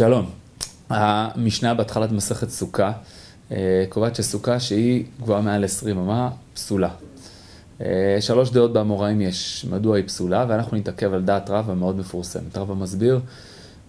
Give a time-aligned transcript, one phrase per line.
[0.00, 0.30] שלום.
[0.88, 2.92] המשנה בהתחלת מסכת סוכה
[3.52, 6.88] אה, קובעת שסוכה שהיא גבוהה מעל 20 אמה, פסולה.
[7.80, 12.58] אה, שלוש דעות באמוראים יש, מדוע היא פסולה, ואנחנו נתעכב על דעת רבא מאוד מפורסמת.
[12.58, 13.20] רבא מסביר,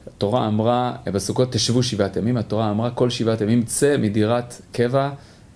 [0.08, 5.10] התורה אמרה, בסוכות תשבו שבעת ימים, התורה אמרה כל שבעת ימים צא מדירת קבע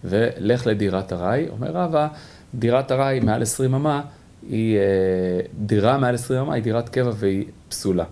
[0.04, 1.50] ולך לדירת ארעי.
[1.50, 2.08] אומר רבא,
[2.56, 4.02] דירת ארעי מעל 20 אמה,
[4.50, 4.82] היא אה,
[5.60, 8.06] דירה מעל 20 אמה, היא דירת קבע והיא פסולה.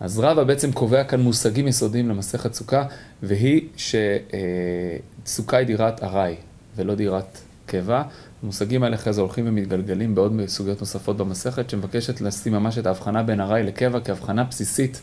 [0.00, 2.84] אז רבא בעצם קובע כאן מושגים יסודיים למסכת סוכה,
[3.22, 6.34] והיא שסוכה היא דירת ארעי
[6.76, 8.02] ולא דירת קבע.
[8.42, 13.22] המושגים האלה אחרי זה הולכים ומתגלגלים בעוד סוגיות נוספות במסכת, שמבקשת לשים ממש את ההבחנה
[13.22, 15.00] בין ארעי לקבע כהבחנה בסיסית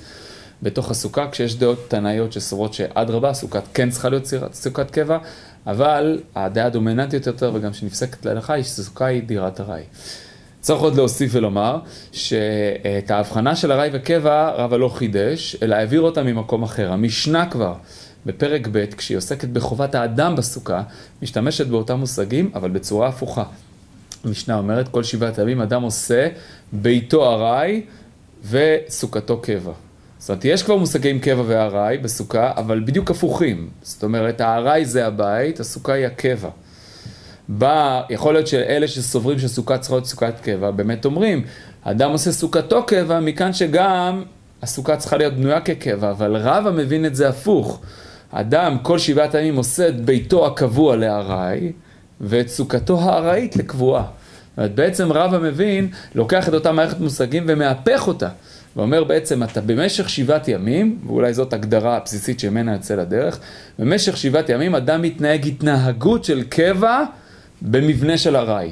[0.63, 5.17] בתוך הסוכה, כשיש דעות תנאיות שסוברות שאדרבה, סוכת כן צריכה להיות סוכת קבע,
[5.67, 9.83] אבל הדעה הדומיננטית יותר וגם שנפסקת להלכה היא שסוכה היא דירת ארעי.
[10.61, 11.79] צריך עוד להוסיף ולומר
[12.11, 16.91] שאת ההבחנה של ארעי וקבע רבא לא חידש, אלא העביר אותה ממקום אחר.
[16.91, 17.73] המשנה כבר,
[18.25, 20.81] בפרק ב', כשהיא עוסקת בחובת האדם בסוכה,
[21.21, 23.43] משתמשת באותם מושגים, אבל בצורה הפוכה.
[24.23, 26.27] המשנה אומרת, כל שבעת ימים אדם עושה
[26.71, 27.81] ביתו ארעי
[28.49, 29.71] וסוכתו קבע.
[30.19, 33.69] זאת אומרת, יש כבר מושגים קבע וארעי בסוכה, אבל בדיוק הפוכים.
[33.81, 36.49] זאת אומרת, הארעי זה הבית, הסוכה היא הקבע.
[37.57, 41.43] בא, יכול להיות שאלה שסוברים שסוכה צריכה להיות סוכת קבע, באמת אומרים,
[41.83, 44.23] אדם עושה סוכתו קבע, מכאן שגם
[44.61, 47.81] הסוכה צריכה להיות בנויה כקבע, אבל רבא מבין את זה הפוך.
[48.31, 51.71] אדם כל שבעת הימים עושה את ביתו הקבוע לארעי,
[52.21, 54.03] ואת סוכתו הארעית לקבועה.
[54.03, 58.29] זאת אומרת, בעצם רבא מבין, לוקח את אותה מערכת מושגים ומהפך אותה.
[58.75, 63.39] ואומר בעצם, אתה במשך שבעת ימים, ואולי זאת הגדרה הבסיסית שממנה יוצא לדרך,
[63.79, 67.03] במשך שבעת ימים אדם מתנהג התנהגות של קבע,
[67.61, 68.71] במבנה של ארעי.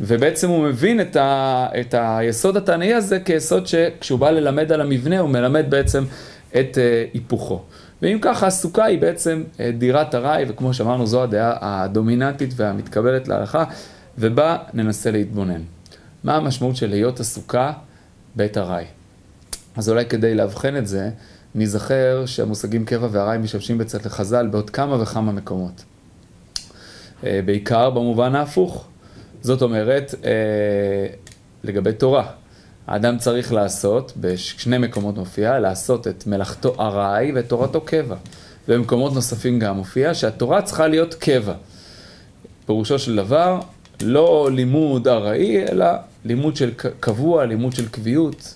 [0.00, 5.18] ובעצם הוא מבין את, ה, את היסוד התענאי הזה כיסוד שכשהוא בא ללמד על המבנה,
[5.18, 6.04] הוא מלמד בעצם
[6.50, 7.62] את uh, היפוכו.
[8.02, 13.64] ואם ככה, הסוכה היא בעצם uh, דירת ארעי, וכמו שאמרנו, זו הדעה הדומיננטית והמתקבלת להלכה,
[14.18, 15.60] ובה ננסה להתבונן.
[16.24, 17.72] מה המשמעות של היות הסוכה
[18.36, 18.84] בית ארעי?
[19.76, 21.10] אז אולי כדי לאבחן את זה,
[21.54, 25.84] ניזכר שהמושגים קבע וארעי משמשים בצד לחז"ל בעוד כמה וכמה מקומות.
[27.26, 28.86] אה, בעיקר במובן ההפוך.
[29.42, 31.06] זאת אומרת, אה,
[31.64, 32.26] לגבי תורה,
[32.86, 38.16] האדם צריך לעשות, בשני מקומות מופיע, לעשות את מלאכתו ארעי ואת תורתו קבע.
[38.68, 41.54] ובמקומות נוספים גם מופיע שהתורה צריכה להיות קבע.
[42.66, 43.60] פירושו של דבר,
[44.02, 45.86] לא לימוד ארעי, אלא
[46.24, 46.70] לימוד של
[47.00, 48.54] קבוע, לימוד של קביעות.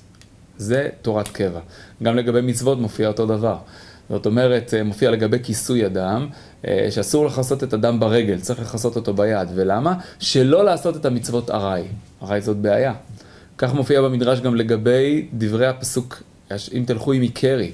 [0.59, 1.61] זה תורת קבע.
[2.03, 3.57] גם לגבי מצוות מופיע אותו דבר.
[4.11, 6.27] זאת אומרת, אה, מופיע לגבי כיסוי אדם,
[6.67, 9.49] אה, שאסור לכסות את אדם ברגל, צריך לכסות אותו ביד.
[9.55, 9.95] ולמה?
[10.19, 11.85] שלא לעשות את המצוות ארעי.
[12.23, 12.95] ארעי זאת בעיה.
[13.59, 16.23] כך מופיע במדרש גם לגבי דברי הפסוק,
[16.73, 17.73] אם תלכו עם מקרי.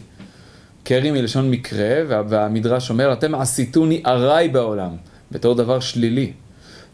[0.84, 4.91] קרי מלשון מקרה, והמדרש אומר, אתם עשיתוני ארעי בעולם,
[5.33, 6.33] בתור דבר שלילי.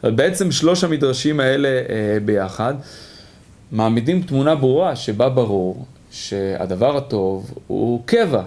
[0.02, 2.74] בעצם שלוש המדרשים האלה אה, ביחד
[3.72, 8.42] מעמידים תמונה ברורה שבה ברור שהדבר הטוב הוא קבע.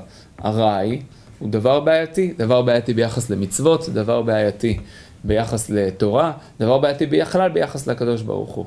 [0.46, 1.02] ארעי
[1.40, 4.80] הוא דבר בעייתי, דבר בעייתי ביחס למצוות, דבר בעייתי
[5.24, 8.66] ביחס לתורה, דבר בעייתי בכלל ביחס לקדוש ברוך הוא.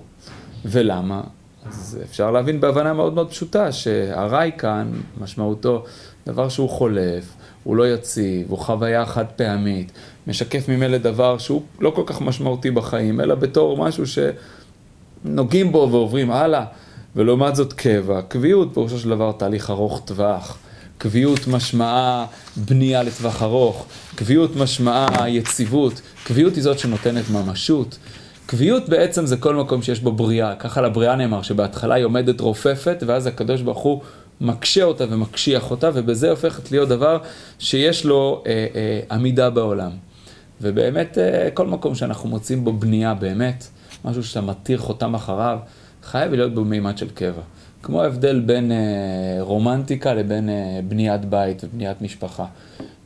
[0.65, 1.21] ולמה?
[1.67, 5.85] אז אפשר להבין בהבנה מאוד מאוד פשוטה שארעי כאן, משמעותו
[6.27, 9.93] דבר שהוא חולף, הוא לא יציב, הוא חוויה חד פעמית,
[10.27, 14.05] משקף ממילא דבר שהוא לא כל כך משמעותי בחיים, אלא בתור משהו
[15.25, 16.65] שנוגעים בו ועוברים הלאה,
[17.17, 20.59] ולעומת זאת קבע, קביעות פירושו של דבר תהליך ארוך טווח.
[20.99, 22.27] קביעות משמעה
[22.57, 27.99] בנייה לטווח ארוך, קביעות משמעה יציבות, קביעות היא זאת שנותנת ממשות.
[28.47, 33.03] קביעות בעצם זה כל מקום שיש בו בריאה, ככה לבריאה נאמר שבהתחלה היא עומדת רופפת
[33.07, 34.01] ואז הקדוש ברוך הוא
[34.41, 37.19] מקשה אותה ומקשיח אותה ובזה הופכת להיות דבר
[37.59, 39.91] שיש לו אה, אה, עמידה בעולם.
[40.61, 43.67] ובאמת אה, כל מקום שאנחנו מוצאים בו בנייה באמת,
[44.05, 45.59] משהו שאתה מתיר חותם אחריו,
[46.03, 47.43] חייב להיות בו מימד של קבע.
[47.87, 48.77] כמו ההבדל בין אה,
[49.41, 52.45] רומנטיקה לבין אה, בניית בית ובניית משפחה.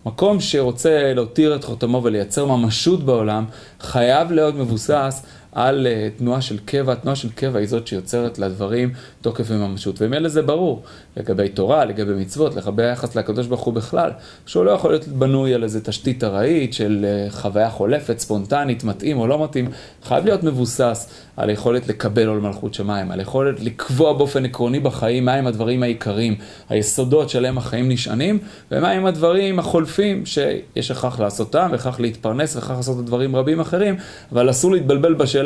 [0.06, 3.44] מקום שרוצה להותיר את חותמו ולייצר ממשות בעולם,
[3.80, 5.22] חייב להיות מבוסס
[5.52, 10.02] על uh, תנועה של קבע, תנועה של קבע היא זאת שיוצרת לדברים תוקף וממשות.
[10.02, 10.82] ומילא זה ברור,
[11.16, 14.10] לגבי תורה, לגבי מצוות, לגבי היחס לקדוש ברוך הוא בכלל,
[14.46, 19.18] שהוא לא יכול להיות בנוי על איזה תשתית ארעית של uh, חוויה חולפת, ספונטנית, מתאים
[19.18, 19.70] או לא מתאים,
[20.02, 25.24] חייב להיות מבוסס על היכולת לקבל עול מלכות שמיים, על היכולת לקבוע באופן עקרוני בחיים
[25.24, 26.34] מהם הדברים העיקריים,
[26.68, 28.38] היסודות שעליהם החיים נשענים,
[28.70, 33.96] ומהם הדברים החולפים שיש הכרח לעשותם, והכרח להתפרנס, והכרח לעשות דברים רבים אחרים,
[34.32, 35.39] אבל אסור להתבלבל בשאלה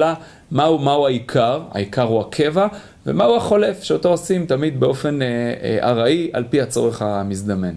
[0.50, 2.66] מהו, מהו העיקר, העיקר הוא הקבע,
[3.06, 5.26] ומהו החולף, שאותו עושים תמיד באופן אה,
[5.62, 7.74] אה, ארעי, על פי הצורך המזדמן.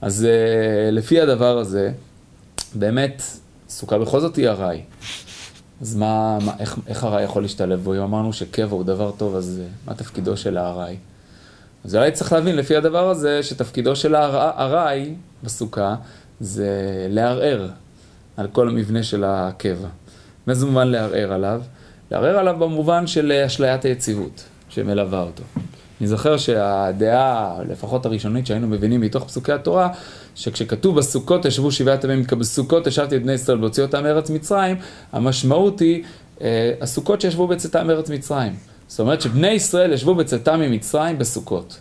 [0.00, 1.90] אז אה, לפי הדבר הזה,
[2.74, 3.22] באמת,
[3.68, 4.82] סוכה בכל זאת היא ארעי.
[5.80, 7.94] אז מה, מה איך, איך ארעי יכול להשתלב בו?
[7.94, 10.96] אם אמרנו שקבע הוא דבר טוב, אז אה, מה תפקידו של הארעי?
[11.84, 15.94] אז אולי צריך להבין לפי הדבר הזה, שתפקידו של הארעי בסוכה
[16.40, 16.68] זה
[17.10, 17.68] לערער
[18.36, 19.88] על כל המבנה של הקבע.
[20.46, 21.62] מאיזה מובן לערער עליו?
[22.10, 25.42] לערער עליו במובן של אשליית היציבות שמלווה אותו.
[26.00, 29.88] אני זוכר שהדעה, לפחות הראשונית שהיינו מבינים מתוך פסוקי התורה,
[30.34, 34.76] שכשכתוב בסוכות ישבו שבעת ימים, בסוכות ישבתי את בני ישראל והוציא אותם מארץ מצרים,
[35.12, 36.02] המשמעות היא
[36.42, 38.52] אה, הסוכות שישבו בצאתם מארץ מצרים.
[38.88, 41.78] זאת אומרת שבני ישראל ישבו בצאתם ממצרים בסוכות.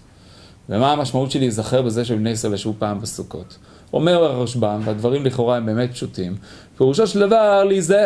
[0.70, 3.58] ומה המשמעות של להיזכר בזה שבני ישראל ישבו פעם בסוכות?
[3.94, 6.36] אומר הרשב"ם, והדברים לכאורה הם באמת פשוטים,
[6.78, 7.64] פירושו של דבר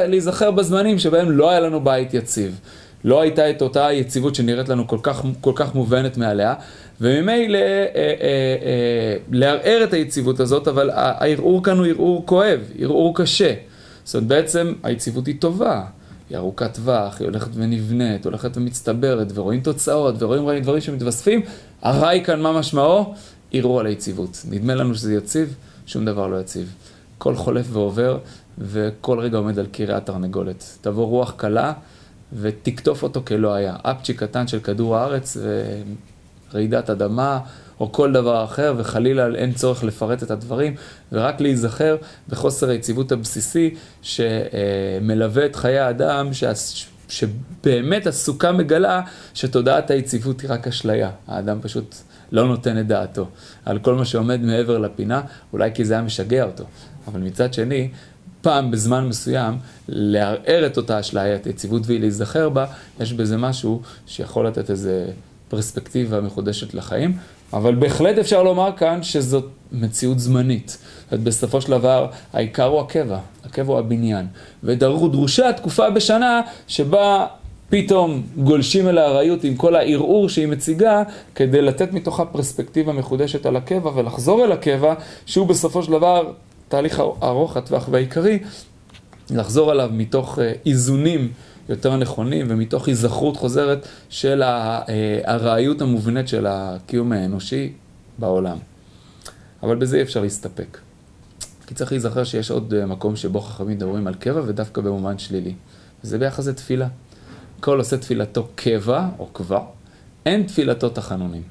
[0.08, 2.60] להיזכר בזמנים שבהם לא היה לנו בית יציב.
[3.06, 6.54] לא הייתה את אותה יציבות שנראית לנו כל כך, כל כך מובנת מעליה,
[7.02, 7.64] וממילא אה,
[7.96, 13.54] אה, אה, לערער את היציבות הזאת, אבל הערעור כאן הוא ערעור כואב, ערעור קשה.
[14.04, 15.84] זאת אומרת, בעצם היציבות היא טובה.
[16.30, 21.42] היא ארוכת טווח, היא הולכת ונבנית, הולכת ומצטברת, ורואים תוצאות, ורואים דברים שמתווספים.
[21.82, 23.14] הרעי כאן, מה משמעו?
[23.52, 24.42] ערעור על היציבות.
[24.50, 25.56] נדמה לנו שזה יציב,
[25.86, 26.74] שום דבר לא יציב.
[27.18, 28.18] כל חולף ועובר,
[28.58, 30.78] וכל רגע עומד על קריית תרנגולת.
[30.82, 31.74] תבוא רוח קלה,
[32.34, 33.76] ותקטוף אותו כלא היה.
[33.82, 35.38] אפצ'י קטן של כדור הארץ,
[36.54, 37.40] רעידת אדמה,
[37.80, 40.76] או כל דבר אחר, וחלילה אין צורך לפרט את הדברים,
[41.12, 41.98] ורק להיזכר
[42.30, 46.44] בחוסר היציבות הבסיסי שמלווה את חיי האדם, ש...
[47.10, 49.02] שבאמת הסוכה מגלה
[49.34, 51.12] שתודעת היציבות היא רק אשליה.
[51.28, 51.96] האדם פשוט
[52.32, 53.28] לא נותן את דעתו
[53.66, 55.22] על כל מה שעומד מעבר לפינה,
[55.54, 56.64] אולי כי זה היה משגע אותו.
[57.08, 57.90] אבל מצד שני,
[58.42, 59.58] פעם בזמן מסוים
[59.88, 62.66] לערער את אותה אשליית יציבות ולהיזכר בה,
[63.00, 65.08] יש בזה משהו שיכול לתת איזה
[65.50, 67.18] פרספקטיבה מחודשת לחיים,
[67.54, 70.78] אבל בהחלט אפשר לומר כאן שזאת מציאות זמנית.
[71.12, 74.28] זאת בסופו של דבר, העיקר הוא הקבע, הקבע הוא הבניין.
[74.64, 77.26] ודרושה תקופה בשנה שבה
[77.70, 81.04] פתאום גולשים אל הארעיות עם כל הערעור שהיא מציגה,
[81.36, 84.94] כדי לתת מתוכה פרספקטיבה מחודשת על הקבע ולחזור אל הקבע,
[85.26, 86.32] שהוא בסופו של דבר
[86.68, 88.40] תהליך ארוך הטווח והעיקרי,
[89.30, 91.32] לחזור עליו מתוך אה, איזונים
[91.70, 97.74] יותר נכונים ומתוך היזכרות חוזרת של הארעיות אה, המובנית של הקיום האנושי
[98.18, 98.58] בעולם.
[99.64, 100.78] אבל בזה אי אפשר להסתפק.
[101.68, 105.54] כי צריך להיזכר שיש עוד אה, מקום שבו חכמים מדברים על קבע ודווקא במובן שלילי.
[106.04, 106.88] וזה ביחס לתפילה.
[107.66, 109.60] כל עושה תפילתו קבע או קבע,
[110.26, 111.42] אין תפילתו תחנונים.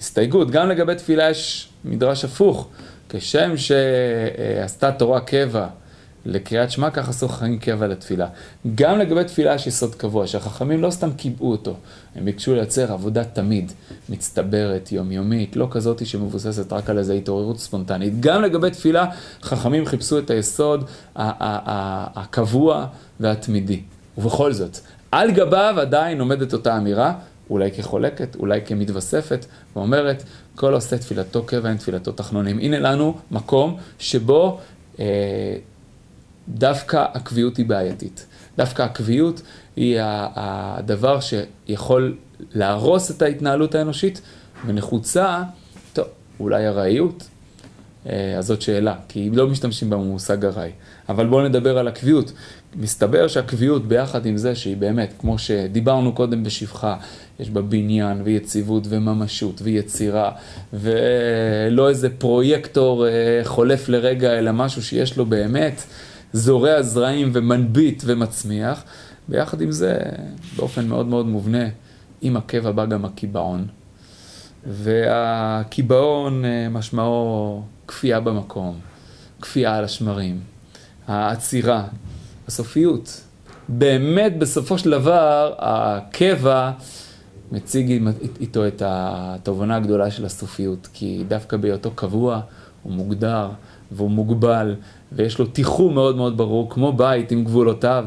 [0.00, 2.68] הסתייגות, גם לגבי תפילה יש מדרש הפוך.
[3.08, 5.66] כשם שעשתה תורה קבע
[6.26, 8.28] לקריאת שמע, כך עשו חכמים קבע לתפילה.
[8.74, 11.74] גם לגבי תפילה יש יסוד קבוע, שהחכמים לא סתם קיבעו אותו,
[12.14, 13.72] הם ביקשו לייצר עבודה תמיד,
[14.08, 18.20] מצטברת, יומיומית, לא כזאת שמבוססת רק על איזו התעוררות ספונטנית.
[18.20, 19.06] גם לגבי תפילה,
[19.42, 20.84] חכמים חיפשו את היסוד
[21.16, 22.86] הקבוע
[23.20, 23.80] והתמידי.
[24.18, 24.78] ובכל זאת,
[25.12, 27.14] על גביו עדיין עומדת אותה אמירה,
[27.50, 29.46] אולי כחולקת, אולי כמתווספת,
[29.76, 30.22] ואומרת,
[30.54, 32.58] כל עושה תפילתו קבע אין תפילתו תחנונים.
[32.58, 34.60] הנה לנו מקום שבו
[35.00, 35.56] אה,
[36.48, 38.26] דווקא הקביעות היא בעייתית.
[38.56, 39.42] דווקא הקביעות
[39.76, 42.16] היא הדבר שיכול
[42.54, 44.20] להרוס את ההתנהלות האנושית,
[44.66, 45.42] ונחוצה,
[45.92, 46.06] טוב,
[46.40, 47.28] אולי ארעיות,
[48.06, 50.70] אה, אז זאת שאלה, כי לא משתמשים במושג ארעי.
[51.08, 52.32] אבל בואו נדבר על הקביעות.
[52.76, 56.96] מסתבר שהקביעות ביחד עם זה שהיא באמת, כמו שדיברנו קודם בשבחה,
[57.40, 60.32] יש בה בניין ויציבות וממשות ויצירה,
[60.72, 65.82] ולא איזה פרויקטור אה, חולף לרגע, אלא משהו שיש לו באמת
[66.32, 68.84] זורע זרעים ומנביט ומצמיח.
[69.28, 69.98] ביחד עם זה,
[70.56, 71.64] באופן מאוד מאוד מובנה,
[72.20, 73.66] עם הקבע בא גם הקיבעון.
[74.66, 78.78] והקיבעון אה, משמעו כפייה במקום,
[79.40, 80.40] כפייה על השמרים,
[81.06, 81.84] העצירה,
[82.48, 83.20] הסופיות.
[83.68, 86.70] באמת, בסופו של דבר, הקבע
[87.52, 88.08] מציג
[88.40, 92.40] איתו את התובנה הגדולה של הסופיות, כי דווקא בהיותו קבוע,
[92.82, 93.48] הוא מוגדר
[93.92, 94.74] והוא מוגבל,
[95.12, 98.04] ויש לו תיחום מאוד מאוד ברור, כמו בית עם גבולותיו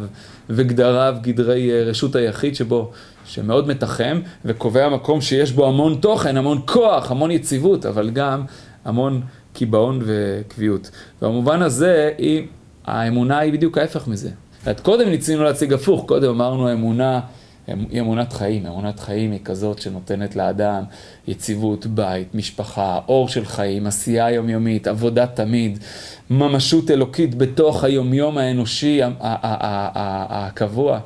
[0.50, 2.92] וגדריו, גדרי אה, רשות היחיד שבו,
[3.26, 8.44] שמאוד מתחם וקובע מקום שיש בו המון תוכן, המון כוח, המון יציבות, אבל גם
[8.86, 9.22] המון
[9.54, 10.92] קיבעון וקביעות.
[11.22, 12.48] במובן הזה, היא,
[12.86, 14.30] האמונה היא בדיוק ההפך מזה.
[14.72, 17.20] את קודם ניסינו להציג הפוך, קודם אמרנו אמונה,
[17.68, 20.84] היא אמונת חיים, אמונת חיים היא כזאת שנותנת לאדם
[21.28, 25.80] יציבות, בית, משפחה, אור של חיים, עשייה יומיומית, עבודה תמיד,
[26.30, 31.00] ממשות אלוקית בתוך היומיום האנושי הקבוע.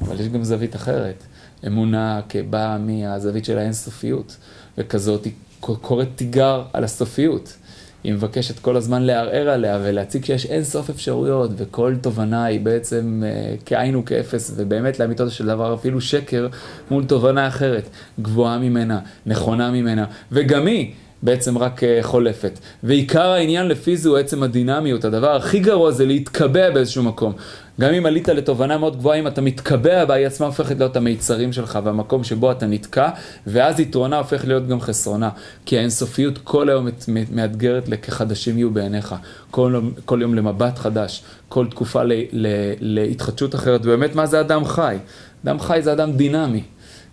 [0.00, 1.24] אבל יש גם זווית אחרת,
[1.66, 4.36] אמונה כבאה מהזווית של האינסופיות,
[4.78, 7.56] וכזאת היא קוראת תיגר על הסופיות.
[8.04, 13.22] היא מבקשת כל הזמן לערער עליה ולהציג שיש אין סוף אפשרויות, וכל תובנה היא בעצם
[13.26, 16.48] אה, כאין וכאפס, ובאמת לאמיתו של דבר אפילו שקר
[16.90, 17.88] מול תובנה אחרת,
[18.20, 20.92] גבוהה ממנה, נכונה ממנה, וגם היא.
[21.22, 22.58] בעצם רק אה, חולפת.
[22.82, 25.04] ועיקר העניין לפי זה הוא עצם הדינמיות.
[25.04, 27.32] הדבר הכי גרוע זה להתקבע באיזשהו מקום.
[27.80, 31.52] גם אם עלית לתובנה מאוד גבוהה, אם אתה מתקבע בה, היא עצמה הופכת להיות המיצרים
[31.52, 33.08] שלך והמקום שבו אתה נתקע,
[33.46, 35.30] ואז יתרונה הופך להיות גם חסרונה.
[35.66, 36.88] כי האינסופיות כל היום
[37.32, 39.14] מאתגרת לכחדשים יהיו בעיניך.
[39.50, 42.46] כל, כל יום למבט חדש, כל תקופה ל, ל,
[42.80, 43.80] להתחדשות אחרת.
[43.84, 44.96] ובאמת, מה זה אדם חי?
[45.44, 46.62] אדם חי זה אדם דינמי.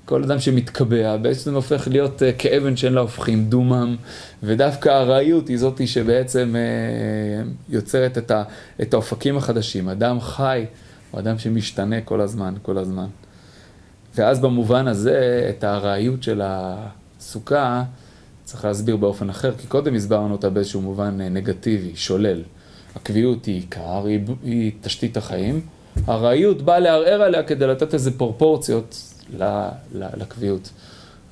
[0.09, 3.95] כל אדם שמתקבע בעצם הופך להיות uh, כאבן שאין לה הופכים, דומם,
[4.43, 8.17] ודווקא הארעיות היא זאתי שבעצם uh, יוצרת
[8.81, 9.89] את, האופקים החדשים.
[9.89, 10.65] אדם חי
[11.11, 13.05] הוא אדם שמשתנה כל הזמן, כל הזמן.
[14.15, 17.83] ואז במובן הזה, את הארעיות של הסוכה
[18.43, 22.41] צריך להסביר באופן אחר, כי קודם הסברנו אותה באיזשהו מובן אה, נגטיבי, שולל.
[22.95, 25.61] הקביעות היא עיקר, היא, היא תשתית החיים.
[26.07, 29.08] הארעיות באה לערער עליה כדי לתת איזה פרופורציות
[29.93, 30.69] לקביעות.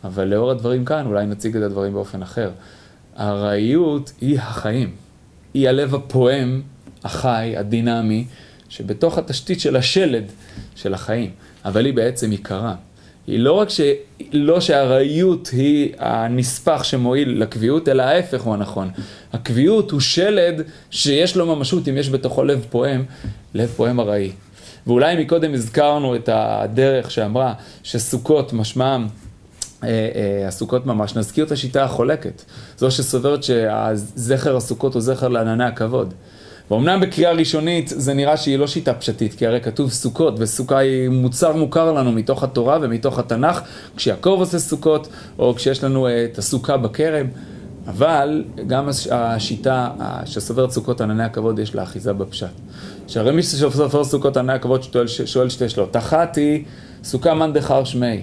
[0.03, 2.51] אבל לאור הדברים כאן, אולי נציג את הדברים באופן אחר.
[3.15, 4.95] הארעיות היא החיים.
[5.53, 6.61] היא הלב הפועם,
[7.03, 8.25] החי, הדינמי,
[8.69, 10.23] שבתוך התשתית של השלד
[10.75, 11.31] של החיים.
[11.65, 12.75] אבל היא בעצם עיקרה.
[13.27, 13.81] היא לא רק ש...
[14.33, 18.89] לא שהארעיות היא הנספח שמועיל לקביעות, אלא ההפך הוא הנכון.
[19.33, 23.05] הקביעות הוא שלד שיש לו ממשות אם יש בתוכו לב פועם,
[23.53, 24.31] לב פועם ארעי.
[24.87, 27.53] ואולי מקודם הזכרנו את הדרך שאמרה
[27.83, 29.07] שסוכות משמעם
[29.83, 32.41] אה, אה, הסוכות ממש, נזכיר את השיטה החולקת,
[32.77, 36.13] זו שסוברת שהזכר הסוכות הוא זכר לענני הכבוד.
[36.71, 41.09] ואומנם בקריאה ראשונית זה נראה שהיא לא שיטה פשטית, כי הרי כתוב סוכות, וסוכה היא
[41.09, 43.61] מוצר מוכר לנו מתוך התורה ומתוך התנ"ך,
[43.95, 45.07] כשיעקב עושה סוכות,
[45.39, 47.27] או כשיש לנו אה, את הסוכה בכרם.
[47.87, 49.89] אבל גם השיטה
[50.25, 52.47] שסוברת סוכות ענני הכבוד יש לה אחיזה בפשט.
[53.07, 55.95] שהרי מי שסופר סוכות ענני הכבוד שואל, שואל שתי שאלות.
[55.95, 56.63] אחת היא
[57.03, 58.21] סוכה מאן דחר שמי.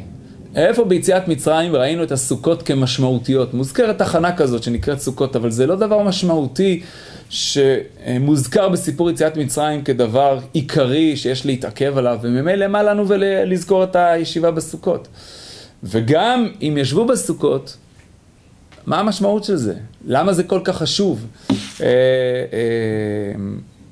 [0.55, 3.55] איפה ביציאת מצרים ראינו את הסוכות כמשמעותיות?
[3.55, 6.83] מוזכרת תחנה כזאת שנקראת סוכות, אבל זה לא דבר משמעותי
[7.31, 14.51] שמוזכר בסיפור יציאת מצרים כדבר עיקרי שיש להתעכב עליו, וממילא מה לנו ולזכור את הישיבה
[14.51, 15.09] בסוכות.
[15.83, 17.77] וגם אם ישבו בסוכות,
[18.87, 19.75] מה המשמעות של זה?
[20.07, 21.27] למה זה כל כך חשוב?
[21.51, 21.87] אה,
[22.53, 23.35] אה,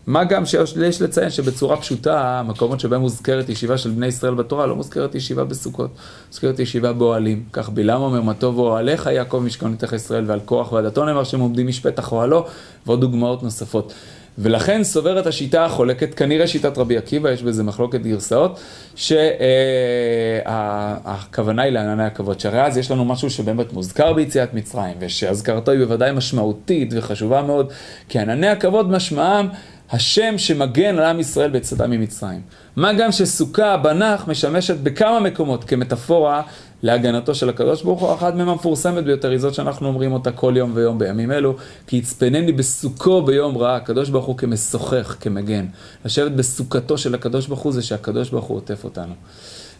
[0.07, 4.77] מה גם שיש לציין שבצורה פשוטה, המקומות שבהם מוזכרת ישיבה של בני ישראל בתורה, לא
[4.77, 5.91] מוזכרת ישיבה בסוכות,
[6.29, 7.45] מוזכרת ישיבה באוהלים.
[7.53, 11.41] כך בלעם אומר, מה טוב אוהליך יעקב משכון נתך ישראל, ועל כוח ועדתו נאמר שהם
[11.41, 12.47] עומדים משפטח אוהלו,
[12.87, 13.93] ועוד דוגמאות נוספות.
[14.39, 18.61] ולכן סוברת השיטה החולקת, כנראה שיטת רבי עקיבא, יש בזה מחלוקת גרסאות,
[20.45, 25.81] שהכוונה היא לענני הכבוד, שהרי אז יש לנו משהו שבאמת מוזכר ביציאת מצרים, ושהזכרתו היא
[25.81, 27.73] בוודאי משמעותית וחשובה מאוד,
[28.09, 29.49] כי ענני הכבוד משמעם
[29.91, 32.41] השם שמגן על עם ישראל בצאתם ממצרים.
[32.77, 36.43] מה גם שסוכה בנח משמשת בכמה מקומות כמטאפורה
[36.83, 40.55] להגנתו של הקדוש ברוך הוא, אחת מהן המפורסמת ביותר היא זאת שאנחנו אומרים אותה כל
[40.57, 45.67] יום ויום בימים אלו, כי יצפנני בסוכו ביום רע, הקדוש ברוך הוא כמשוחח, כמגן.
[46.05, 49.15] לשבת בסוכתו של הקדוש ברוך הוא זה שהקדוש ברוך הוא עוטף אותנו.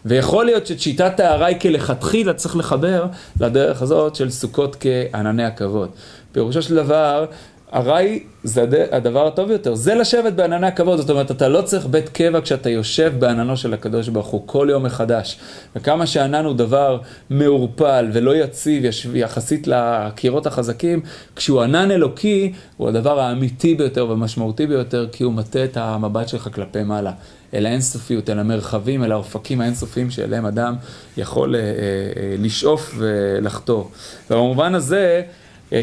[0.05, 3.05] ויכול להיות שאת שיטת הארעי כלכתחילה צריך לחבר
[3.39, 5.89] לדרך הזאת של סוכות כענני הכבוד.
[6.31, 7.25] פירושו של דבר,
[7.73, 12.09] ארעי זה הדבר הטוב יותר, זה לשבת בענני הכבוד, זאת אומרת, אתה לא צריך בית
[12.09, 15.39] קבע כשאתה יושב בעננו של הקדוש ברוך הוא כל יום מחדש.
[15.75, 16.99] וכמה שענן הוא דבר
[17.29, 21.01] מעורפל ולא יציב יחסית לקירות החזקים,
[21.35, 26.49] כשהוא ענן אלוקי, הוא הדבר האמיתי ביותר והמשמעותי ביותר, כי הוא מטה את המבט שלך
[26.53, 27.11] כלפי מעלה.
[27.53, 30.75] אל האינסופיות, אל המרחבים, אל האופקים האינסופיים שאליהם אדם
[31.17, 33.91] יכול אה, אה, אה לשאוף ולחתור.
[34.31, 35.21] ובמובן הזה,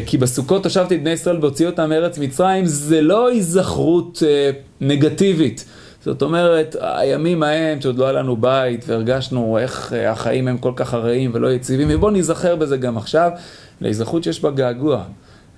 [0.05, 5.65] כי בסוכות הושבתי את בני ישראל והוציאו אותם מארץ מצרים, זה לא היזכרות אה, נגטיבית.
[6.05, 10.73] זאת אומרת, הימים ההם שעוד לא היה לנו בית והרגשנו איך אה, החיים הם כל
[10.75, 13.31] כך הרעים ולא יציבים, ובואו ניזכר בזה גם עכשיו,
[13.81, 15.03] להיזכרות שיש בה געגוע.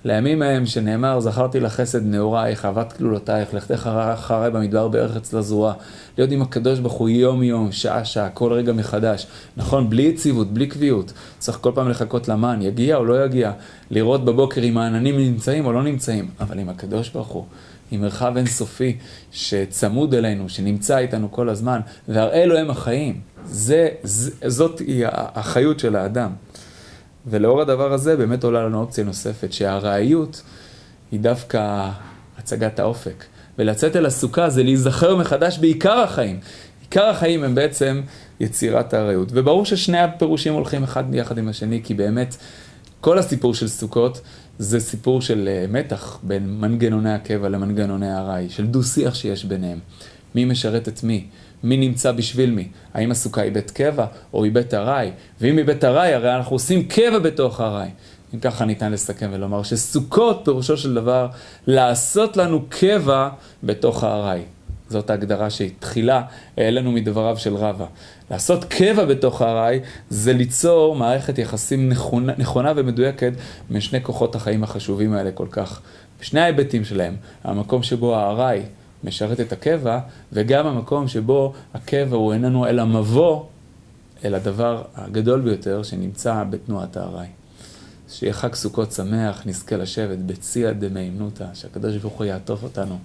[0.04, 5.74] לימים ההם שנאמר, זכרתי לך חסד נעורייך, אהבת כלולותייך, לכתך אחריי במדבר בארץ לזרועה.
[6.18, 9.26] להיות עם הקדוש ברוך הוא יום יום, שעה שעה, כל רגע מחדש.
[9.56, 11.12] נכון, בלי יציבות, בלי קביעות.
[11.38, 13.52] צריך כל פעם לחכות למן, יגיע או לא יגיע.
[13.90, 16.28] לראות בבוקר אם העננים נמצאים או לא נמצאים.
[16.40, 17.44] אבל עם הקדוש ברוך הוא,
[17.90, 18.96] עם מרחב אינסופי
[19.32, 23.20] שצמוד אלינו, שנמצא איתנו כל הזמן, והראה אלוהים החיים.
[23.44, 26.30] זה, זה, זאת היא החיות של האדם.
[27.26, 30.42] ולאור הדבר הזה באמת עולה לנו אופציה נוספת, שהארעיות
[31.12, 31.90] היא דווקא
[32.38, 33.24] הצגת האופק.
[33.58, 36.40] ולצאת אל הסוכה זה להיזכר מחדש בעיקר החיים.
[36.80, 38.00] עיקר החיים הם בעצם
[38.40, 39.28] יצירת הארעיות.
[39.32, 42.36] וברור ששני הפירושים הולכים אחד יחד עם השני, כי באמת
[43.00, 44.20] כל הסיפור של סוכות
[44.58, 49.78] זה סיפור של אה, מתח בין מנגנוני הקבע למנגנוני הארעי, של דו-שיח שיש ביניהם.
[50.34, 51.26] מי משרת את מי?
[51.64, 52.68] מי נמצא בשביל מי?
[52.94, 55.10] האם הסוכה היא בית קבע או היא בית ארעי?
[55.40, 57.88] ואם היא בית ארעי, הרי אנחנו עושים קבע בתוך ארעי.
[58.34, 61.28] אם ככה ניתן לסכם ולומר שסוכות פירושו של דבר
[61.66, 63.28] לעשות לנו קבע
[63.62, 64.42] בתוך הארעי.
[64.88, 66.22] זאת ההגדרה שהתחילה
[66.56, 67.86] העלינו מדבריו של רבא.
[68.30, 69.80] לעשות קבע בתוך הארעי
[70.10, 73.32] זה ליצור מערכת יחסים נכונה, נכונה ומדויקת
[73.70, 75.80] בין שני כוחות החיים החשובים האלה כל כך.
[76.20, 78.62] בשני ההיבטים שלהם, המקום שבו הארעי
[79.04, 80.00] משרת את הקבע,
[80.32, 83.44] וגם המקום שבו הקבע הוא איננו אלא מבוא
[84.24, 87.28] אל הדבר הגדול ביותר שנמצא בתנועת הארעי.
[88.08, 92.98] שיהיה חג סוכות שמח, נזכה לשבת בציע דמיימנותא, שהקדוש ברוך הוא יעטוף אותנו,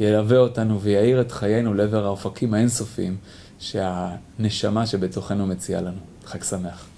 [0.00, 3.16] ילווה אותנו ויאיר את חיינו לעבר האופקים האינסופיים
[3.58, 6.00] שהנשמה שבתוכנו מציעה לנו.
[6.24, 6.97] חג שמח.